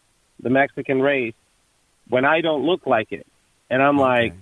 [0.42, 1.34] the Mexican race
[2.08, 3.26] when I don't look like it,
[3.70, 4.34] and I'm like,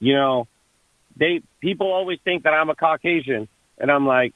[0.00, 0.46] you know,
[1.16, 3.48] they people always think that I'm a Caucasian,
[3.78, 4.32] and I'm like,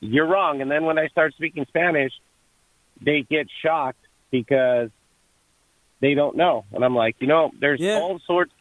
[0.00, 0.60] you're wrong.
[0.60, 2.12] And then when I start speaking Spanish,
[3.00, 3.98] they get shocked
[4.30, 4.90] because
[6.00, 6.64] they don't know.
[6.72, 7.96] And I'm like, you know, there's Yeah.
[7.96, 8.52] all sorts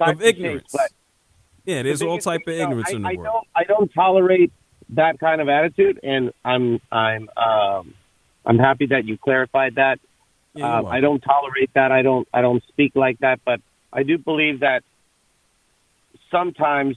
[0.00, 0.68] Of things, ignorance.
[0.72, 0.90] but
[1.64, 3.24] Yeah, there's the all type of thing, you know, ignorance I, in the I world.
[3.24, 4.52] Don't, I don't tolerate
[4.90, 7.94] that kind of attitude, and I'm I'm um,
[8.44, 9.98] I'm happy that you clarified that.
[10.54, 11.92] Yeah, um, I don't tolerate that.
[11.92, 13.60] I don't I don't speak like that, but
[13.92, 14.82] I do believe that
[16.30, 16.96] sometimes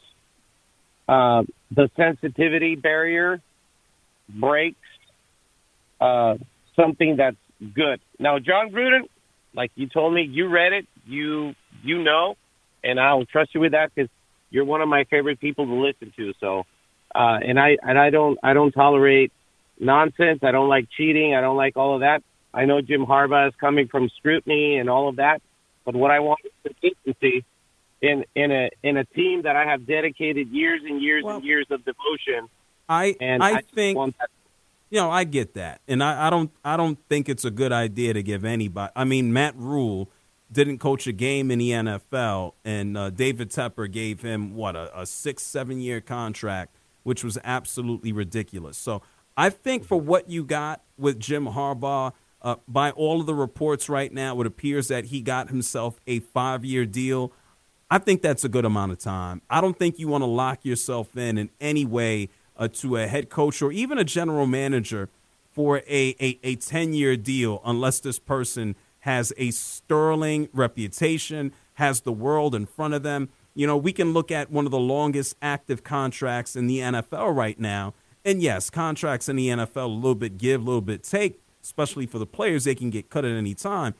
[1.08, 3.42] uh, the sensitivity barrier
[4.28, 4.78] breaks
[6.02, 6.36] uh,
[6.76, 7.38] something that's
[7.74, 8.02] good.
[8.20, 9.04] Now, Jon Gruden,
[9.54, 11.54] like you told me, you read it, you
[11.84, 12.36] you know,
[12.84, 14.10] and I'll trust you with that because
[14.50, 16.34] you're one of my favorite people to listen to.
[16.40, 16.64] So,
[17.14, 19.32] uh, and I and I don't I don't tolerate
[19.80, 20.40] nonsense.
[20.44, 21.36] I don't like cheating.
[21.36, 22.24] I don't like all of that.
[22.54, 25.42] I know Jim Harbaugh is coming from scrutiny and all of that,
[25.84, 27.44] but what I want is consistency
[28.02, 31.68] in in a in a team that I have dedicated years and years and years
[31.70, 32.50] of devotion.
[32.88, 33.98] I And I, I think
[34.90, 37.72] you know I get that, and I, I don't I don't think it's a good
[37.72, 38.92] idea to give anybody.
[38.96, 40.10] I mean, Matt Rhule
[40.56, 45.02] didn't coach a game in the NFL, and uh, David Tepper gave him what a,
[45.02, 48.78] a six seven year contract, which was absolutely ridiculous.
[48.78, 49.04] So
[49.38, 52.14] I think for what you got with Jim Harbaugh.
[52.42, 56.20] Uh, by all of the reports right now, it appears that he got himself a
[56.20, 57.32] five year deal.
[57.90, 59.42] I think that's a good amount of time.
[59.50, 63.08] I don't think you want to lock yourself in in any way uh, to a
[63.08, 65.10] head coach or even a general manager
[65.52, 68.76] for a, a, a 10 year deal unless this person
[69.06, 73.30] has a sterling reputation, has the world in front of them.
[73.54, 77.36] You know, we can look at one of the longest active contracts in the NFL
[77.36, 77.94] right now.
[78.26, 82.08] And yes, contracts in the NFL a little bit give, a little bit take, especially
[82.08, 82.64] for the players.
[82.64, 83.94] They can get cut at any time.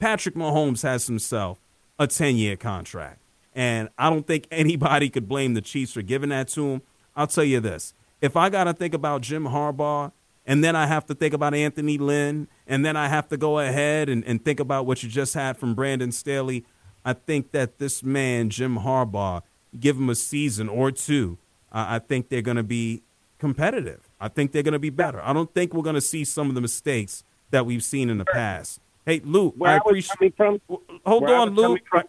[0.00, 1.60] Patrick Mahomes has himself
[1.96, 3.20] a 10 year contract.
[3.54, 6.82] And I don't think anybody could blame the Chiefs for giving that to him.
[7.14, 10.10] I'll tell you this if I got to think about Jim Harbaugh,
[10.48, 13.60] and then I have to think about Anthony Lynn, and then I have to go
[13.60, 16.64] ahead and, and think about what you just had from Brandon Staley,
[17.04, 19.42] I think that this man, Jim Harbaugh,
[19.78, 21.38] give him a season or two,
[21.70, 23.02] uh, I think they're going to be
[23.38, 24.08] competitive.
[24.20, 25.20] I think they're going to be better.
[25.22, 28.18] I don't think we're going to see some of the mistakes that we've seen in
[28.18, 28.80] the past.
[29.06, 30.36] Hey, Lou, Where I appreciate.
[30.36, 30.60] coming
[31.06, 31.78] Hold Where on, Lou.
[31.88, 32.02] from-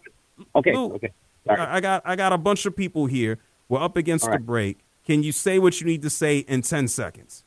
[0.56, 1.12] Okay, Lou, okay.
[1.50, 3.40] I I got I got a bunch of people here.
[3.68, 4.46] We're up against All the right.
[4.46, 4.78] break.
[5.06, 7.44] Can you say what you need to say in ten seconds?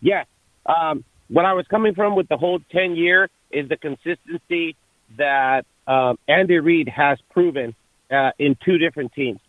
[0.00, 0.26] Yes.
[0.66, 4.76] Um, what I was coming from with the whole 10 year is the consistency
[5.16, 7.74] that um, Andy Reid has proven
[8.10, 9.40] uh, in two different teams.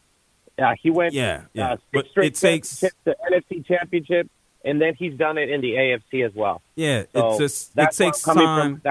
[0.57, 1.71] Uh, he went Yeah, yeah.
[1.71, 4.29] uh, six But straight it takes- the NFC championship,
[4.63, 6.61] and then he's done it in the AFC as well.
[6.75, 8.81] Yeah, So it's just it takes time.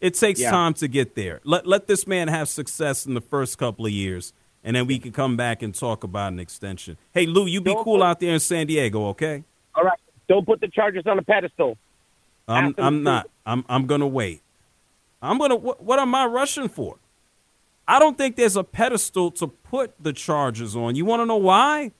[0.00, 0.50] It takes Yeah.
[0.50, 1.40] time to get there.
[1.44, 4.32] Let let this man have success in the first couple of years,
[4.64, 6.96] and then we can come back and talk about an extension.
[7.12, 9.44] Hey, Lou, you be cool out there in San Diego, okay?
[9.76, 9.98] all right.
[10.28, 11.76] Don't put the Chargers on a pedestal.
[12.48, 13.28] I'm I'm not.
[13.46, 14.42] I'm I'm gonna wait.
[15.20, 15.56] I'm gonna.
[15.56, 16.98] What, what am I rushing for?
[17.86, 20.94] I don't think there's a pedestal to put the Chargers on.
[20.94, 21.92] You want to know why?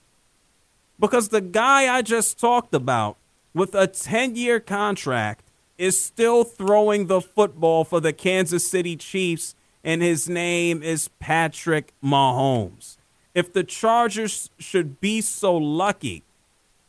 [0.98, 3.16] Because the guy I just talked about
[3.52, 5.44] with a 10 year contract
[5.76, 11.92] is still throwing the football for the Kansas City Chiefs, and his name is Patrick
[12.02, 12.96] Mahomes.
[13.34, 16.22] If the Chargers should be so lucky,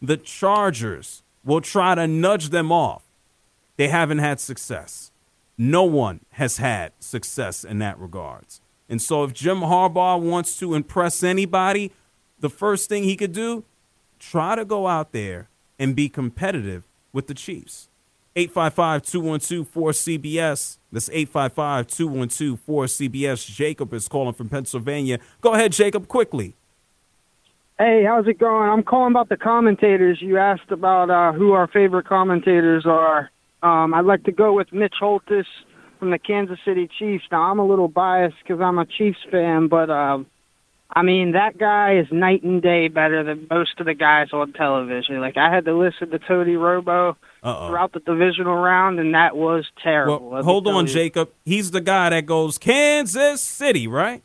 [0.04, 3.04] the Chargers will try to nudge them off.
[3.78, 5.12] They haven't had success.
[5.58, 8.60] No one has had success in that regards.
[8.90, 11.94] And so if Jim Harbaugh wants to impress anybody,
[12.40, 13.64] the first thing he could do,
[14.20, 15.48] try to go out there
[15.80, 16.84] and be competitive
[17.14, 17.88] with the Chiefs.
[18.36, 20.80] 855-212-4CBS.
[20.92, 23.46] That's 855-212-4CBS.
[23.46, 25.20] Jacob is calling from Pennsylvania.
[25.40, 26.56] Go ahead, Jacob, quickly.
[27.84, 28.70] Hey, how's it going?
[28.70, 30.20] I'm calling about the commentators.
[30.22, 33.30] You asked about uh, who our favorite commentators are.
[33.62, 35.46] Um, I'd like to go with Mitch Holthus
[36.00, 37.26] from the Kansas City Chiefs.
[37.30, 40.28] Now, I'm a little biased because I'm a Chiefs fan, but um,
[40.92, 44.54] I mean that guy is night and day better than most of the guys on
[44.54, 45.20] television.
[45.20, 47.68] Like I had to listen to Tony Romo Uh-oh.
[47.68, 50.30] throughout the divisional round, and that was terrible.
[50.30, 50.94] Well, hold on, you.
[50.94, 51.32] Jacob.
[51.44, 54.24] He's the guy that goes Kansas City, right?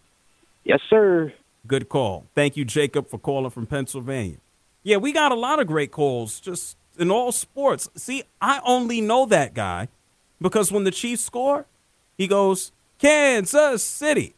[0.63, 1.33] Yes, sir.
[1.69, 2.27] Good call.
[2.35, 4.39] Thank you, Jacob, for calling from Pennsylvania.
[4.83, 7.91] Yeah, we got a lot of great calls just in all sports.
[7.95, 9.89] See, I only know that guy
[10.41, 11.67] because when the Chiefs score,
[12.17, 14.35] he goes, Kansas City.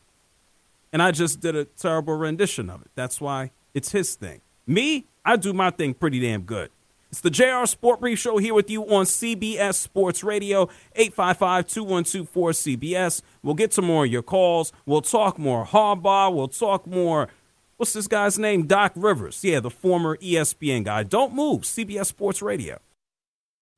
[0.92, 2.90] And I just did a terrible rendition of it.
[2.96, 4.40] That's why it's his thing.
[4.66, 6.70] Me, I do my thing pretty damn good.
[7.10, 13.22] It's the JR Sport Brief Show here with you on CBS Sports Radio, 855-212-4CBS.
[13.43, 14.72] We'll get to more of your calls.
[14.86, 16.34] We'll talk more Harbaugh.
[16.34, 17.28] We'll talk more,
[17.76, 18.66] what's this guy's name?
[18.66, 19.43] Doc Rivers.
[19.43, 21.03] Yeah, the former ESPN guy.
[21.03, 22.78] Don't move, CBS Sports Radio.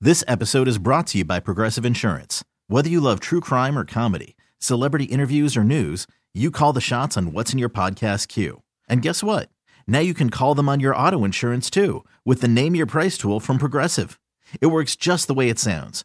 [0.00, 2.42] This episode is brought to you by Progressive Insurance.
[2.66, 7.16] Whether you love true crime or comedy, celebrity interviews or news, you call the shots
[7.16, 8.62] on what's in your podcast queue.
[8.88, 9.48] And guess what?
[9.86, 13.16] Now you can call them on your auto insurance too with the Name Your Price
[13.16, 14.18] tool from Progressive.
[14.60, 16.04] It works just the way it sounds.